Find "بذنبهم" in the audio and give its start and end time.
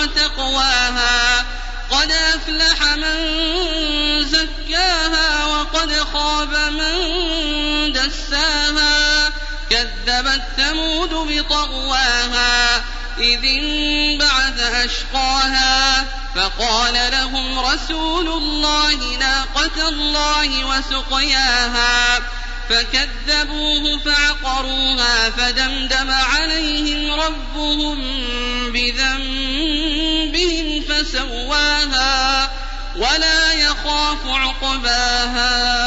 28.72-29.39